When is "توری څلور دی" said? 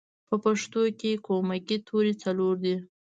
1.87-2.75